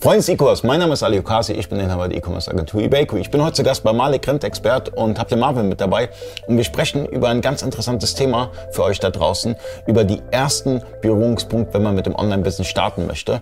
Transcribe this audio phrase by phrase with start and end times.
[0.00, 3.16] Freunde des E-Commerce, mein Name ist Ali Okasi, ich bin Inhaber der E-Commerce Agentur eBayco.
[3.16, 6.08] Ich bin heute zu Gast bei Malik Rent Expert und habe den Marvin mit dabei
[6.46, 9.56] und wir sprechen über ein ganz interessantes Thema für euch da draußen,
[9.88, 13.40] über die ersten Berührungspunkte, wenn man mit dem Online-Business starten möchte.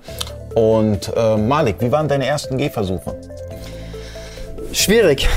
[0.55, 3.15] Und äh, Malik, wie waren deine ersten Gehversuche?
[4.73, 5.29] Schwierig.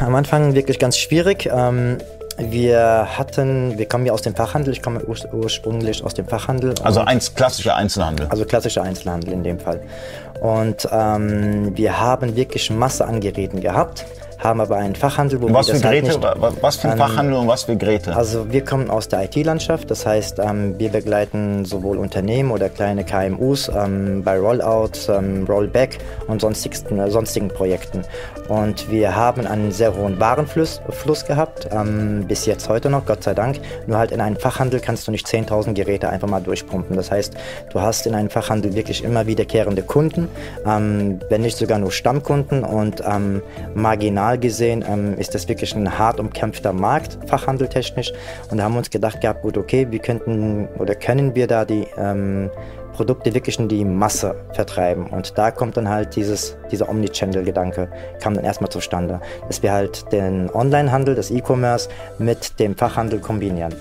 [0.00, 1.48] Am Anfang wirklich ganz schwierig.
[1.50, 1.96] Ähm
[2.38, 6.74] wir hatten, wir kommen ja aus dem Fachhandel, ich komme ur ursprünglich aus dem Fachhandel.
[6.82, 8.26] Also eins klassischer Einzelhandel.
[8.28, 9.80] Also klassischer Einzelhandel in dem Fall.
[10.40, 14.04] Und ähm, wir haben wirklich Masse an Geräten gehabt
[14.38, 16.88] haben aber einen Fachhandel, wo was wir das für halt Geräte, halt nicht, was für
[16.88, 18.14] ein Fachhandel und was für Geräte?
[18.14, 23.04] Also wir kommen aus der IT-Landschaft, das heißt, ähm, wir begleiten sowohl Unternehmen oder kleine
[23.04, 28.02] KMUs ähm, bei Rollout, ähm, Rollback und sonstigen, äh, sonstigen Projekten.
[28.48, 33.22] Und wir haben einen sehr hohen Warenfluss Fluss gehabt, ähm, bis jetzt heute noch, Gott
[33.22, 33.58] sei Dank.
[33.86, 36.96] Nur halt in einem Fachhandel kannst du nicht 10.000 Geräte einfach mal durchpumpen.
[36.96, 37.34] Das heißt,
[37.72, 40.28] du hast in einem Fachhandel wirklich immer wiederkehrende Kunden,
[40.66, 43.42] ähm, wenn nicht sogar nur Stammkunden und ähm,
[43.74, 48.12] marginal global gesehen ähm, ist das wirklich ein hart umkämpfter Markt, fachhandeltechnisch.
[48.50, 51.64] Und da haben wir uns gedacht gehabt, gut, okay, wie könnten oder können wir da
[51.64, 52.50] die ähm,
[52.94, 55.06] Produkte wirklich in die Masse vertreiben.
[55.08, 57.88] Und da kommt dann halt dieses, dieser Omnichannel-Gedanke,
[58.20, 61.88] kam dann erstmal zustande, dass wir halt den Onlinehandel, das E-Commerce
[62.18, 63.74] mit dem Fachhandel kombinieren.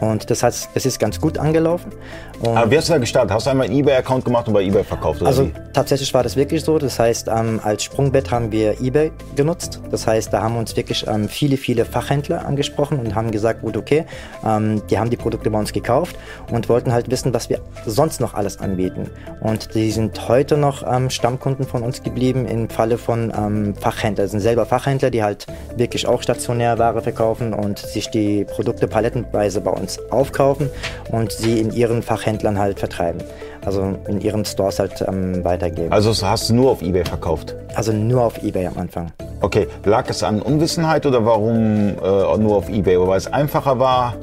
[0.00, 1.92] Und das heißt, es ist ganz gut angelaufen.
[2.40, 3.32] Und Aber wie hast du da gestartet?
[3.32, 5.22] Hast du einmal einen eBay-Account gemacht und bei eBay verkauft?
[5.22, 5.52] also wie?
[5.72, 6.78] tatsächlich war das wirklich so.
[6.78, 9.80] Das heißt, ähm, als Sprungbett haben wir eBay genutzt.
[9.90, 13.76] Das heißt, da haben uns wirklich ähm, viele, viele Fachhändler angesprochen und haben gesagt, gut,
[13.76, 14.04] okay,
[14.44, 16.16] ähm, die haben die Produkte bei uns gekauft
[16.50, 19.10] und wollten halt wissen, was wir sonst noch alles anbieten.
[19.40, 24.26] Und die sind heute noch ähm, Stammkunden von uns geblieben im Falle von ähm, Fachhändlern.
[24.26, 28.88] Das sind selber Fachhändler, die halt wirklich auch stationär Ware verkaufen und sich die Produkte
[28.88, 30.68] palettenweise bei uns aufkaufen
[31.12, 33.22] und sie in ihren Fachhändlern halt vertreiben.
[33.64, 35.92] Also in ihren Stores halt ähm, weitergeben.
[35.92, 37.54] Also hast du nur auf Ebay verkauft?
[37.74, 39.12] Also nur auf Ebay am Anfang.
[39.40, 42.98] Okay, lag es an Unwissenheit oder warum äh, nur auf Ebay?
[42.98, 44.14] Weil es einfacher war?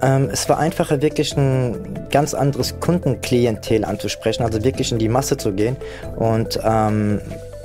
[0.00, 5.36] Ähm, es war einfacher, wirklich ein ganz anderes Kundenklientel anzusprechen, also wirklich in die Masse
[5.36, 5.76] zu gehen.
[6.16, 7.20] Und ähm,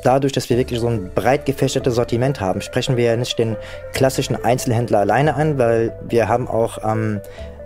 [0.07, 3.57] dadurch, dass wir wirklich so ein breit gefächertes Sortiment haben, sprechen wir ja nicht den
[3.93, 7.19] klassischen Einzelhändler alleine an, weil wir haben auch ähm,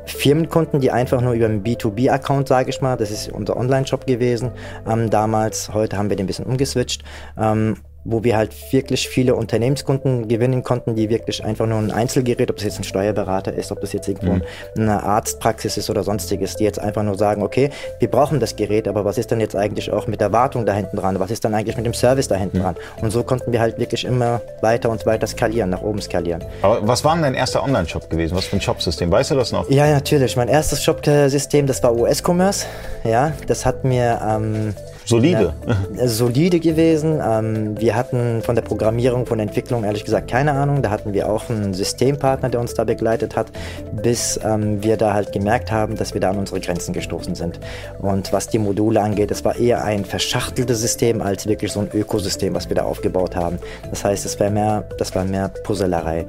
[0.05, 4.51] Firmenkunden, die einfach nur über einen B2B-Account, sage ich mal, das ist unser Online-Shop gewesen
[4.89, 5.71] ähm, damals.
[5.73, 7.03] Heute haben wir den ein bisschen umgeswitcht.
[7.39, 12.49] Ähm, wo wir halt wirklich viele Unternehmenskunden gewinnen konnten, die wirklich einfach nur ein Einzelgerät,
[12.49, 14.43] ob das jetzt ein Steuerberater ist, ob das jetzt irgendwo mhm.
[14.75, 17.69] eine Arztpraxis ist oder sonstiges, die jetzt einfach nur sagen, okay,
[17.99, 20.73] wir brauchen das Gerät, aber was ist dann jetzt eigentlich auch mit der Wartung da
[20.73, 21.19] hinten dran?
[21.19, 22.63] Was ist dann eigentlich mit dem Service da hinten mhm.
[22.63, 22.75] dran?
[23.01, 26.43] Und so konnten wir halt wirklich immer weiter und weiter skalieren, nach oben skalieren.
[26.61, 28.35] Aber was war denn dein erster Online-Shop gewesen?
[28.35, 29.11] Was für ein Shopsystem?
[29.11, 29.69] Weißt du das noch?
[29.69, 30.35] Ja, natürlich.
[30.35, 32.65] Mein erstes Shop-System, das war US-Commerce.
[33.03, 34.73] Ja, das hat mir ähm,
[35.11, 35.53] Solide.
[35.95, 37.19] Ja, solide gewesen.
[37.23, 40.81] Ähm, wir hatten von der Programmierung, von der Entwicklung ehrlich gesagt keine Ahnung.
[40.81, 43.51] Da hatten wir auch einen Systempartner, der uns da begleitet hat,
[43.91, 47.59] bis ähm, wir da halt gemerkt haben, dass wir da an unsere Grenzen gestoßen sind.
[47.99, 51.89] Und was die Module angeht, es war eher ein verschachteltes System als wirklich so ein
[51.93, 53.59] Ökosystem, was wir da aufgebaut haben.
[53.89, 56.25] Das heißt, es war mehr, das war mehr Puzzlerei.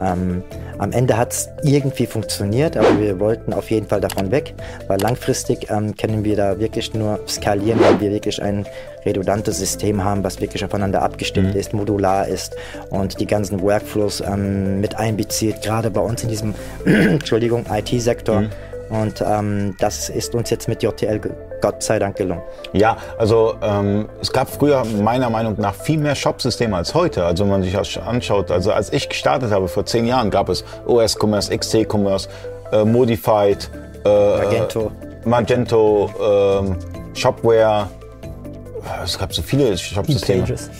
[0.00, 0.42] Ähm,
[0.78, 4.54] am Ende hat es irgendwie funktioniert, aber wir wollten auf jeden Fall davon weg,
[4.88, 8.66] weil langfristig ähm, können wir da wirklich nur skalieren, weil wir wirklich ein
[9.04, 11.60] redundantes System haben, was wirklich aufeinander abgestimmt mhm.
[11.60, 12.56] ist, modular ist
[12.90, 18.42] und die ganzen Workflows ähm, mit einbezieht, gerade bei uns in diesem Entschuldigung, IT-Sektor.
[18.42, 18.50] Mhm.
[18.88, 21.20] Und ähm, das ist uns jetzt mit JTL
[21.60, 22.42] Gott sei Dank gelungen.
[22.72, 27.24] Ja, also ähm, es gab früher meiner Meinung nach viel mehr Shopsysteme als heute.
[27.24, 30.48] Also wenn man sich das anschaut, also als ich gestartet habe vor zehn Jahren, gab
[30.48, 32.28] es OS Commerce, XT Commerce,
[32.72, 33.70] äh, Modified,
[34.04, 34.92] äh, Magento,
[35.24, 37.88] Magento äh, Shopware.
[39.02, 40.42] Es gab so viele Shopsysteme.
[40.42, 40.70] E-Pages.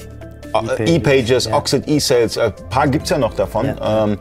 [0.78, 1.56] E-Pages, e ja.
[1.56, 3.66] Oxid E-Sales, ein paar gibt es ja noch davon.
[3.66, 4.04] Ja.
[4.04, 4.18] Ähm,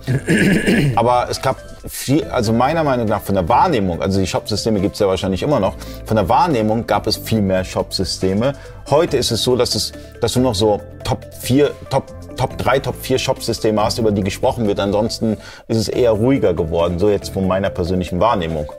[0.96, 4.96] aber es gab viel, also meiner Meinung nach von der Wahrnehmung, also die Shop-Systeme gibt
[4.96, 5.76] es ja wahrscheinlich immer noch,
[6.06, 8.54] von der Wahrnehmung gab es viel mehr Shop-Systeme.
[8.90, 12.80] Heute ist es so, dass, es, dass du noch so Top 4, Top Top 3,
[12.80, 14.80] Top 4 Shop-Systeme hast, über die gesprochen wird.
[14.80, 15.38] Ansonsten
[15.70, 18.72] ist es eher ruhiger geworden, so jetzt von meiner persönlichen Wahrnehmung.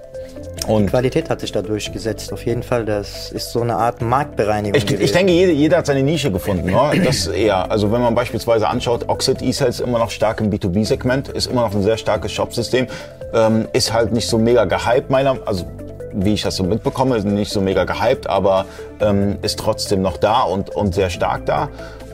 [0.67, 2.85] Und Qualität hat sich da durchgesetzt, auf jeden Fall.
[2.85, 4.77] Das ist so eine Art Marktbereinigung.
[4.77, 6.67] Ich, ich denke, jeder, jeder, hat seine Nische gefunden.
[6.67, 7.03] Ne?
[7.05, 7.71] Das eher.
[7.71, 11.63] Also wenn man beispielsweise anschaut, Oxid E-Sales ist immer noch stark im B2B-Segment, ist immer
[11.63, 12.87] noch ein sehr starkes Shopsystem,
[13.33, 15.67] ähm, ist halt nicht so mega gehypt, meiner, also
[16.13, 18.65] wie ich das so mitbekomme, ist nicht so mega gehypt, aber
[19.01, 21.69] ähm, ist trotzdem noch da und, und sehr stark da.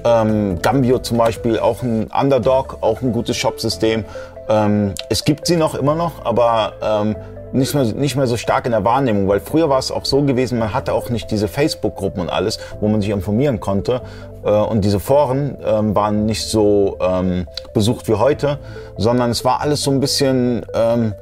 [0.04, 4.04] Ähm, Gambio zum Beispiel, auch ein Underdog, auch ein gutes Shopsystem.
[4.48, 7.16] Ähm, es gibt sie noch immer noch, aber ähm,
[7.52, 10.22] nicht mehr, nicht mehr so stark in der Wahrnehmung, weil früher war es auch so
[10.22, 14.00] gewesen, man hatte auch nicht diese Facebook-Gruppen und alles, wo man sich informieren konnte.
[14.44, 18.58] Äh, und diese Foren ähm, waren nicht so ähm, besucht wie heute,
[18.96, 21.14] sondern es war alles so ein bisschen, ähm,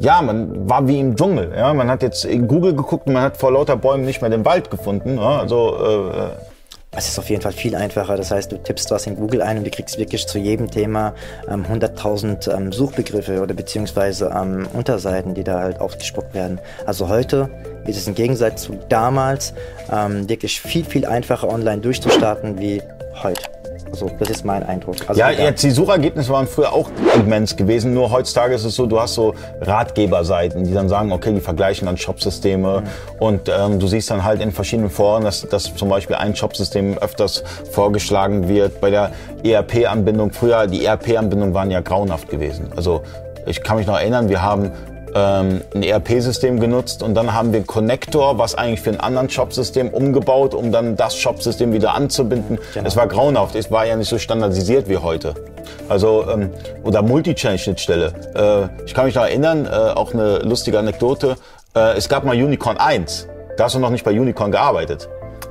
[0.00, 1.52] ja, man war wie im Dschungel.
[1.56, 1.72] Ja?
[1.74, 4.44] Man hat jetzt in Google geguckt und man hat vor lauter Bäumen nicht mehr den
[4.44, 5.18] Wald gefunden.
[5.18, 6.53] Also äh,
[6.96, 8.16] es ist auf jeden Fall viel einfacher.
[8.16, 11.14] Das heißt, du tippst was in Google ein und du kriegst wirklich zu jedem Thema
[11.48, 16.60] ähm, 100.000 ähm, Suchbegriffe oder beziehungsweise ähm, Unterseiten, die da halt aufgespuckt werden.
[16.86, 17.50] Also heute
[17.86, 19.54] ist es im Gegensatz zu damals
[19.92, 22.82] ähm, wirklich viel, viel einfacher online durchzustarten wie
[23.22, 23.53] heute.
[23.94, 24.96] Also das ist mein Eindruck.
[25.06, 27.94] Also ja, jetzt die Suchergebnisse waren früher auch immens gewesen.
[27.94, 31.86] Nur heutzutage ist es so, du hast so Ratgeberseiten, die dann sagen, okay, die vergleichen
[31.86, 32.86] dann Shopsysteme mhm.
[33.20, 36.98] und ähm, du siehst dann halt in verschiedenen Foren, dass, dass zum Beispiel ein Shopsystem
[36.98, 38.80] öfters vorgeschlagen wird.
[38.80, 39.12] Bei der
[39.44, 42.72] ERP-Anbindung, früher die ERP-Anbindungen waren ja grauenhaft gewesen.
[42.74, 43.02] Also
[43.46, 44.72] ich kann mich noch erinnern, wir haben
[45.14, 49.88] ähm, ein ERP-System genutzt und dann haben wir Connector, was eigentlich für ein anderen Shop-System
[49.88, 52.58] umgebaut, um dann das Shop-System wieder anzubinden.
[52.74, 52.86] Genau.
[52.86, 55.34] Es war grauenhaft, es war ja nicht so standardisiert wie heute.
[55.88, 56.50] Also, ähm,
[56.82, 58.12] oder Multi-Chain-Schnittstelle.
[58.34, 61.36] Äh, ich kann mich noch erinnern, äh, auch eine lustige Anekdote,
[61.76, 63.28] äh, es gab mal Unicorn 1.
[63.56, 65.08] Da hast du noch nicht bei Unicorn gearbeitet.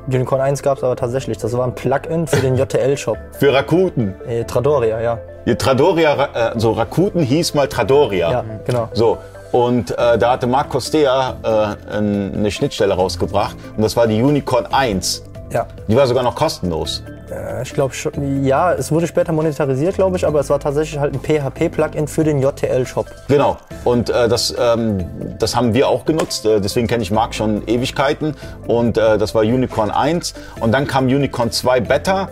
[0.07, 1.38] Unicorn 1 gab es aber tatsächlich.
[1.38, 3.18] Das war ein Plugin für den JTL-Shop.
[3.39, 4.15] für Rakuten?
[4.27, 5.19] Äh, Tradoria, ja.
[5.56, 8.31] Tradoria, äh, so Rakuten hieß mal Tradoria.
[8.31, 8.89] Ja, genau.
[8.94, 9.18] So,
[9.53, 14.65] und äh, da hatte Marc Costea äh, eine Schnittstelle rausgebracht und das war die Unicorn
[14.65, 15.23] 1.
[15.51, 15.67] Ja.
[15.88, 17.03] Die war sogar noch kostenlos.
[17.31, 21.00] Äh, ich glaube schon, ja, es wurde später monetarisiert, glaube ich, aber es war tatsächlich
[21.00, 23.05] halt ein PHP-Plugin für den JTL-Shop.
[23.27, 23.57] Genau.
[23.83, 25.05] Und äh, das, ähm,
[25.38, 26.47] das haben wir auch genutzt.
[26.47, 28.35] Äh, deswegen kenne ich Marc schon Ewigkeiten.
[28.65, 30.33] Und äh, das war Unicorn 1.
[30.61, 32.29] Und dann kam Unicorn 2 Beta.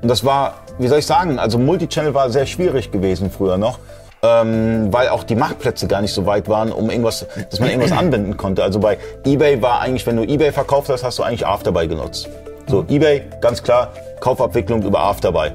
[0.00, 3.78] Und das war, wie soll ich sagen, also Multichannel war sehr schwierig gewesen früher noch
[4.24, 7.92] ähm, weil auch die Marktplätze gar nicht so weit waren, um irgendwas, dass man irgendwas
[7.92, 8.62] anbinden konnte.
[8.62, 12.30] Also bei eBay war eigentlich, wenn du eBay verkauft hast, hast du eigentlich Afterbuy genutzt.
[12.66, 12.88] So mhm.
[12.88, 15.50] eBay, ganz klar, Kaufabwicklung über Afterbuy.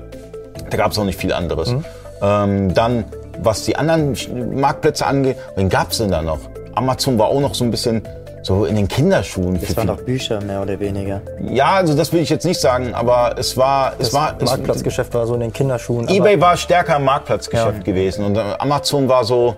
[0.69, 1.71] Da gab es auch nicht viel anderes.
[1.71, 1.85] Mhm.
[2.21, 3.05] Ähm, dann,
[3.41, 4.15] was die anderen
[4.53, 6.39] Marktplätze angeht, wen gab es denn da noch?
[6.75, 8.03] Amazon war auch noch so ein bisschen
[8.41, 9.59] so in den Kinderschuhen.
[9.59, 11.21] Das waren doch Bücher mehr oder weniger.
[11.41, 15.13] Ja, also das will ich jetzt nicht sagen, aber es war, das es war Marktplatzgeschäft
[15.13, 16.07] war so in den Kinderschuhen.
[16.07, 17.83] eBay war stärker im Marktplatzgeschäft ja.
[17.83, 19.55] gewesen und Amazon war so,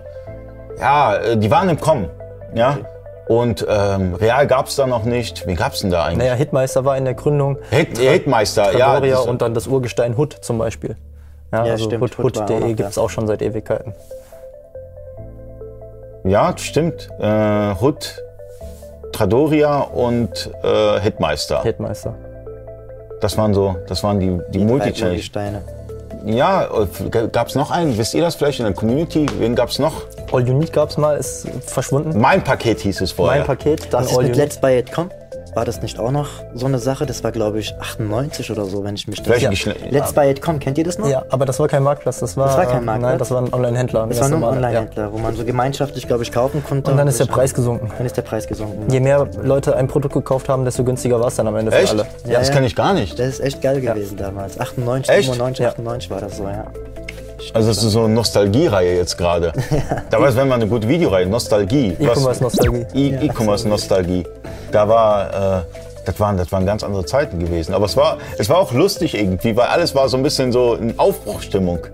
[0.78, 2.08] ja, äh, die waren im Kommen,
[2.54, 2.72] ja.
[2.72, 2.86] Okay.
[3.28, 5.46] Und ähm, Real gab es da noch nicht.
[5.46, 6.18] Wen gab es denn da eigentlich?
[6.18, 7.56] Naja, Hitmeister war in der Gründung.
[7.70, 8.98] Hit, Hitmeister, ja.
[9.20, 10.96] und dann das Urgestein Hood zum Beispiel.
[11.52, 12.18] Ja, ja also stimmt.
[12.18, 13.94] Hood.de Hood gibt es auch schon seit Ewigkeiten.
[16.24, 17.08] Ja, stimmt.
[17.20, 18.22] Äh, Hood
[19.22, 21.62] Tradoria und äh, Hitmeister.
[21.62, 22.12] Hitmeister.
[23.20, 25.62] Das waren so, das waren die, die, die Multi-Challenge.
[26.24, 26.68] Ja,
[27.30, 27.96] gab es noch einen?
[27.96, 29.26] Wisst ihr das vielleicht in der Community?
[29.38, 29.92] Wen gab es noch?
[30.32, 32.20] All You Need gab es mal, ist verschwunden.
[32.20, 33.38] Mein Paket hieß es vorher.
[33.38, 35.08] Mein Paket, dann Was All ist mit Let's Buy It Com?
[35.54, 37.04] War das nicht auch noch so eine Sache?
[37.04, 39.42] Das war, glaube ich, 98 oder so, wenn ich mich das...
[39.42, 39.50] Ja.
[39.90, 41.08] Let's Buy It Com, kennt ihr das noch?
[41.08, 42.20] Ja, aber das war kein Marktplatz.
[42.20, 43.10] Das war, das war kein Marktplatz?
[43.10, 44.06] Nein, das war ein Online-Händler.
[44.06, 45.12] Das war nur ein Online-Händler, ja.
[45.12, 46.90] wo man so gemeinschaftlich, glaube ich, kaufen konnte.
[46.90, 47.90] Und dann ist der Preis gesunken.
[47.96, 48.90] Dann ist der Preis gesunken.
[48.90, 51.90] Je mehr Leute ein Produkt gekauft haben, desto günstiger war es dann am Ende echt?
[51.90, 52.06] für alle.
[52.26, 53.18] Ja, das kenne ich gar nicht.
[53.18, 54.58] Das ist echt geil gewesen damals.
[54.58, 55.28] 98, echt?
[55.28, 56.64] 95, 98 war das so, ja.
[57.54, 59.52] Also das ist so eine Nostalgie-Reihe jetzt gerade.
[60.10, 61.96] Da war es, wenn man eine gute Videoreihe, Nostalgie.
[61.98, 63.14] E-Commerce-Nostalgie.
[63.22, 64.24] E-Commerce-Nostalgie.
[64.70, 65.62] Da war, äh,
[66.04, 67.74] das waren, das waren ganz andere Zeiten gewesen.
[67.74, 70.74] Aber es war, es war auch lustig irgendwie, weil alles war so ein bisschen so
[70.74, 71.86] in Aufbruchstimmung.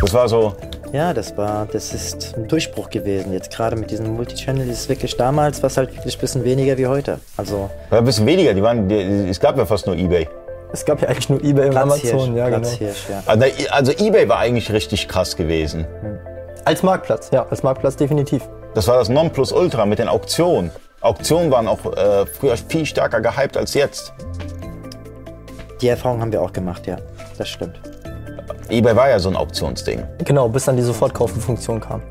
[0.00, 0.54] Das war so.
[0.92, 3.32] Ja, das war, das ist ein Durchbruch gewesen.
[3.32, 6.78] Jetzt gerade mit diesem Multichannel ist es wirklich damals, was halt wirklich ein bisschen weniger
[6.78, 7.18] wie heute.
[7.36, 7.68] Also.
[7.90, 8.54] Ja, ein bisschen weniger.
[8.54, 8.96] Die waren, die,
[9.28, 10.26] es gab ja fast nur eBay.
[10.72, 12.68] Es gab ja eigentlich nur eBay und Amazon, ja, genau.
[12.68, 13.22] ja.
[13.26, 15.86] Also, also, eBay war eigentlich richtig krass gewesen.
[16.64, 18.46] Als Marktplatz, ja, als Marktplatz definitiv.
[18.74, 20.70] Das war das Nonplusultra mit den Auktionen.
[21.00, 24.12] Auktionen waren auch äh, früher viel stärker gehypt als jetzt.
[25.80, 26.96] Die Erfahrung haben wir auch gemacht, ja.
[27.38, 27.80] Das stimmt.
[28.68, 30.02] eBay war ja so ein Auktionsding.
[30.24, 32.02] Genau, bis dann die Sofortkaufen-Funktion kam.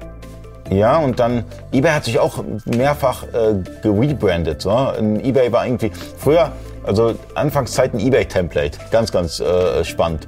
[0.70, 4.62] Ja, und dann, eBay hat sich auch mehrfach äh, gerebrandet.
[4.62, 4.72] So.
[4.98, 6.52] eBay war irgendwie, früher,
[6.88, 10.28] also Anfangszeiten eBay-Template, ganz, ganz äh, spannend.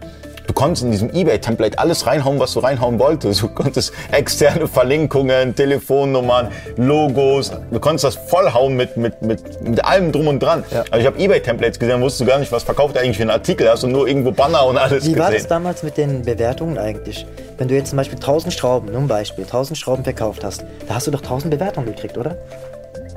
[0.50, 3.44] Du konntest in diesem eBay-Template alles reinhauen, was du reinhauen wolltest.
[3.44, 7.52] Du konntest externe Verlinkungen, Telefonnummern, Logos.
[7.70, 10.64] Du konntest das vollhauen mit, mit, mit, mit allem drum und dran.
[10.72, 10.86] Ja.
[10.90, 13.70] Also ich habe eBay-Templates gesehen, wusstest du gar nicht, was verkauft eigentlich für einen Artikel.
[13.70, 15.16] Hast du nur irgendwo Banner und alles Wie gesehen.
[15.18, 17.28] Wie war das damals mit den Bewertungen eigentlich?
[17.60, 20.96] Wenn du jetzt zum Beispiel 1000 Schrauben, nur ein Beispiel, 1000 Schrauben verkauft hast, da
[20.96, 22.36] hast du doch 1000 Bewertungen gekriegt, oder?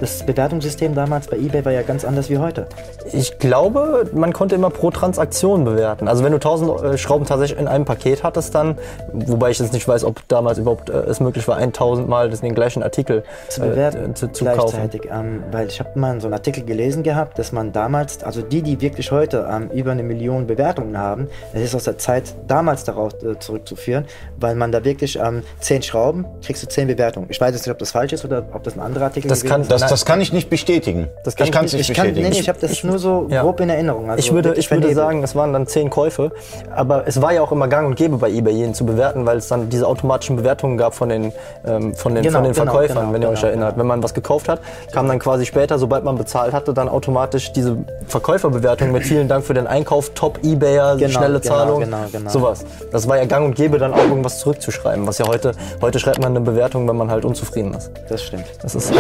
[0.03, 2.67] Das Bewertungssystem damals bei eBay war ja ganz anders wie heute.
[3.13, 6.09] Ich glaube, man konnte immer pro Transaktion bewerten.
[6.09, 8.79] Also wenn du 1000 äh, Schrauben tatsächlich in einem Paket hattest dann,
[9.13, 12.55] wobei ich jetzt nicht weiß, ob damals überhaupt äh, es möglich war, 1000 Mal den
[12.55, 15.03] gleichen Artikel zu bewerten, äh, zu, zu gleichzeitig.
[15.09, 18.63] Ähm, weil ich habe mal so einen Artikel gelesen gehabt, dass man damals, also die,
[18.63, 22.83] die wirklich heute ähm, über eine Million Bewertungen haben, das ist aus der Zeit damals
[22.83, 24.07] darauf äh, zurückzuführen,
[24.37, 27.29] weil man da wirklich ähm, 10 Schrauben, kriegst du 10 Bewertungen.
[27.31, 29.45] Ich weiß jetzt nicht, ob das falsch ist oder ob das ein anderer Artikel das
[29.45, 31.11] kann, das, das kann ich nicht bestätigen.
[31.23, 32.23] Das kann ich kann es nicht, bestätigen.
[32.23, 33.43] Kann, nee, ich habe das ich, nur so ja.
[33.43, 34.09] grob in Erinnerung.
[34.09, 36.33] Also ich würde, ich würde sagen, es waren dann 10 Käufe,
[36.75, 39.37] aber es war ja auch immer gang und gäbe bei eBay jeden zu bewerten, weil
[39.37, 41.33] es dann diese automatischen Bewertungen gab von den,
[41.67, 43.77] ähm, von den, genau, von den genau, Verkäufern, genau, wenn ihr genau, euch erinnert.
[43.77, 44.61] Wenn man was gekauft hat,
[44.93, 49.45] kam dann quasi später, sobald man bezahlt hatte, dann automatisch diese Verkäuferbewertung mit vielen Dank
[49.45, 52.65] für den Einkauf, Top Ebayer, genau, schnelle genau, Zahlung, genau, genau, sowas.
[52.91, 56.21] Das war ja gang und gäbe, dann auch irgendwas zurückzuschreiben, was ja heute, heute schreibt
[56.21, 57.91] man eine Bewertung, wenn man halt unzufrieden ist.
[58.09, 58.47] Das stimmt.
[58.63, 58.91] Das ist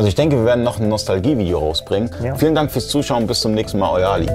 [0.00, 2.10] also ich denke, wir werden noch ein Nostalgie-Video rausbringen.
[2.24, 2.34] Ja.
[2.34, 3.26] Vielen Dank fürs Zuschauen.
[3.26, 3.90] Bis zum nächsten Mal.
[3.90, 4.30] Euer Ali.